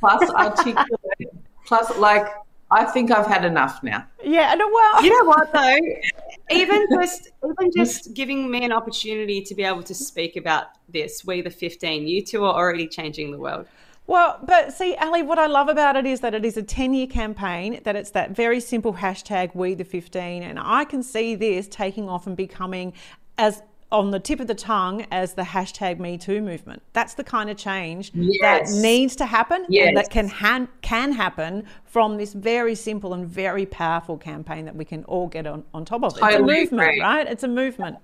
plus 0.00 0.28
articulate 0.34 1.32
plus 1.66 1.96
like 1.98 2.26
I 2.70 2.84
think 2.84 3.12
I've 3.12 3.26
had 3.26 3.44
enough 3.44 3.82
now. 3.82 4.04
Yeah, 4.24 4.52
no, 4.54 4.68
well, 4.68 5.04
you 5.04 5.16
know 5.16 5.28
what 5.28 5.52
though, 5.52 5.78
even 6.50 6.86
just 6.92 7.28
even 7.44 7.72
just 7.76 8.14
giving 8.14 8.50
me 8.50 8.64
an 8.64 8.72
opportunity 8.72 9.42
to 9.42 9.54
be 9.54 9.64
able 9.64 9.82
to 9.82 9.94
speak 9.94 10.36
about 10.36 10.66
this, 10.88 11.24
we 11.24 11.42
the 11.42 11.50
fifteen, 11.50 12.06
you 12.06 12.22
two 12.24 12.44
are 12.44 12.54
already 12.54 12.86
changing 12.86 13.30
the 13.30 13.38
world. 13.38 13.66
Well, 14.08 14.38
but 14.44 14.72
see, 14.72 14.96
Ellie, 14.96 15.22
what 15.22 15.38
I 15.38 15.46
love 15.46 15.68
about 15.68 15.96
it 15.96 16.06
is 16.06 16.20
that 16.20 16.32
it 16.32 16.44
is 16.44 16.56
a 16.56 16.62
10 16.62 16.94
year 16.94 17.08
campaign, 17.08 17.80
that 17.82 17.96
it's 17.96 18.10
that 18.10 18.30
very 18.30 18.60
simple 18.60 18.94
hashtag, 18.94 19.52
we 19.54 19.74
the 19.74 19.84
15. 19.84 20.44
And 20.44 20.60
I 20.60 20.84
can 20.84 21.02
see 21.02 21.34
this 21.34 21.66
taking 21.66 22.08
off 22.08 22.26
and 22.26 22.36
becoming 22.36 22.92
as 23.36 23.62
on 23.92 24.10
the 24.10 24.18
tip 24.18 24.40
of 24.40 24.46
the 24.48 24.54
tongue 24.54 25.06
as 25.10 25.34
the 25.34 25.42
hashtag 25.42 25.98
Me 25.98 26.18
Too 26.18 26.40
movement. 26.40 26.82
That's 26.92 27.14
the 27.14 27.22
kind 27.24 27.48
of 27.48 27.56
change 27.56 28.10
yes. 28.14 28.72
that 28.74 28.80
needs 28.80 29.14
to 29.16 29.26
happen 29.26 29.64
yes. 29.68 29.88
and 29.88 29.96
that 29.96 30.10
can 30.10 30.28
ha- 30.28 30.66
can 30.82 31.12
happen 31.12 31.64
from 31.84 32.16
this 32.16 32.32
very 32.32 32.74
simple 32.74 33.14
and 33.14 33.26
very 33.26 33.64
powerful 33.64 34.18
campaign 34.18 34.64
that 34.64 34.74
we 34.74 34.84
can 34.84 35.04
all 35.04 35.28
get 35.28 35.46
on, 35.46 35.64
on 35.72 35.84
top 35.84 36.02
of. 36.02 36.14
Totally 36.14 36.32
it's 36.32 36.40
a 36.40 36.42
movement, 36.42 36.88
agree. 36.88 37.00
right? 37.00 37.26
It's 37.28 37.44
a 37.44 37.48
movement. 37.48 37.98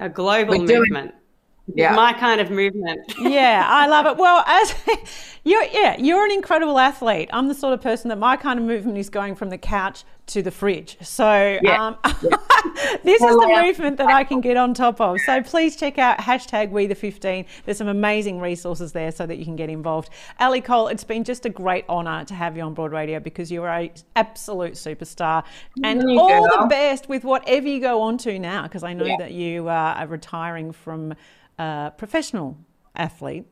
A 0.00 0.08
global 0.08 0.58
We're 0.58 0.66
movement. 0.66 1.10
Doing- 1.10 1.20
yeah. 1.72 1.94
my 1.94 2.12
kind 2.12 2.40
of 2.40 2.50
movement. 2.50 3.00
yeah, 3.20 3.64
I 3.66 3.86
love 3.86 4.06
it. 4.06 4.16
Well, 4.16 4.44
as 4.46 4.74
you're, 5.44 5.64
yeah, 5.64 5.96
you're 5.98 6.24
an 6.24 6.32
incredible 6.32 6.78
athlete. 6.78 7.30
I'm 7.32 7.48
the 7.48 7.54
sort 7.54 7.74
of 7.74 7.80
person 7.80 8.08
that 8.10 8.18
my 8.18 8.36
kind 8.36 8.58
of 8.58 8.64
movement 8.64 8.98
is 8.98 9.08
going 9.08 9.34
from 9.34 9.50
the 9.50 9.58
couch 9.58 10.04
to 10.26 10.42
the 10.42 10.50
fridge. 10.50 10.96
So 11.02 11.58
yeah. 11.62 11.86
Um, 11.86 11.98
yeah. 12.04 12.36
this 13.04 13.20
is 13.20 13.36
the 13.36 13.60
movement 13.62 13.98
that 13.98 14.08
I 14.08 14.24
can 14.24 14.40
get 14.40 14.56
on 14.56 14.72
top 14.72 15.00
of. 15.00 15.20
So 15.20 15.42
please 15.42 15.76
check 15.76 15.98
out 15.98 16.18
hashtag 16.18 16.70
We 16.70 16.86
the 16.86 16.94
15. 16.94 17.44
There's 17.64 17.76
some 17.76 17.88
amazing 17.88 18.40
resources 18.40 18.92
there 18.92 19.12
so 19.12 19.26
that 19.26 19.36
you 19.36 19.44
can 19.44 19.56
get 19.56 19.68
involved. 19.68 20.10
Ellie 20.38 20.62
Cole, 20.62 20.88
it's 20.88 21.04
been 21.04 21.24
just 21.24 21.44
a 21.44 21.50
great 21.50 21.84
honour 21.88 22.24
to 22.24 22.34
have 22.34 22.56
you 22.56 22.62
on 22.62 22.72
Broad 22.72 22.92
Radio 22.92 23.20
because 23.20 23.52
you're 23.52 23.68
a 23.68 23.92
absolute 24.16 24.74
superstar, 24.74 25.44
and 25.82 26.02
all 26.18 26.42
the 26.42 26.66
best 26.68 27.08
with 27.08 27.24
whatever 27.24 27.68
you 27.68 27.80
go 27.80 28.00
on 28.00 28.16
to 28.18 28.38
now. 28.38 28.62
Because 28.62 28.82
I 28.82 28.94
know 28.94 29.04
yeah. 29.04 29.16
that 29.18 29.32
you 29.32 29.68
uh, 29.68 29.94
are 29.98 30.06
retiring 30.06 30.72
from 30.72 31.14
a 31.58 31.92
professional 31.96 32.56
athlete, 32.96 33.44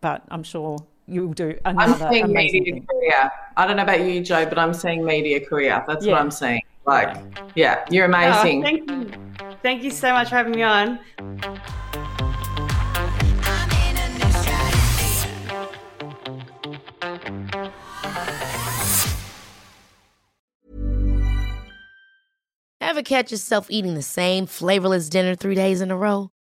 but 0.00 0.22
I'm 0.30 0.42
sure 0.42 0.78
you'll 1.06 1.32
do 1.32 1.58
another 1.64 2.04
I'm 2.04 2.12
seeing 2.12 2.32
media 2.32 2.62
thing. 2.62 2.86
career. 2.86 3.30
I 3.56 3.66
don't 3.66 3.76
know 3.76 3.82
about 3.82 4.00
you, 4.00 4.22
Jo, 4.22 4.46
but 4.46 4.58
I'm 4.58 4.74
seeing 4.74 5.04
media 5.04 5.44
career. 5.44 5.84
That's 5.86 6.04
yeah. 6.04 6.12
what 6.12 6.20
I'm 6.20 6.30
saying. 6.30 6.62
Like, 6.86 7.16
yeah, 7.54 7.84
you're 7.90 8.04
oh, 8.04 8.08
amazing. 8.08 8.60
Oh, 8.60 8.66
thank 8.66 8.90
you. 8.90 9.56
Thank 9.62 9.82
you 9.82 9.90
so 9.90 10.12
much 10.12 10.28
for 10.28 10.36
having 10.36 10.52
me 10.52 10.62
on. 10.62 10.98
Ever 22.80 23.02
catch 23.02 23.32
yourself 23.32 23.66
eating 23.68 23.94
the 23.94 24.02
same 24.02 24.46
flavorless 24.46 25.08
dinner 25.08 25.34
three 25.34 25.56
days 25.56 25.80
in 25.80 25.90
a 25.90 25.96
row? 25.96 26.30